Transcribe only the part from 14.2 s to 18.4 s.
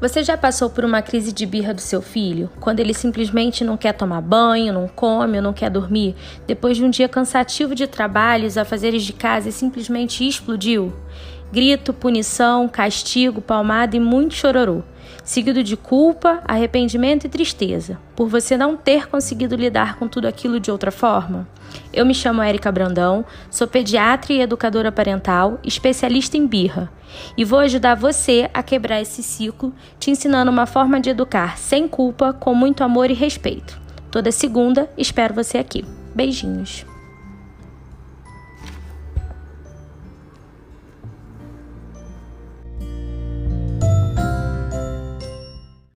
chororô seguido de culpa, arrependimento e tristeza, por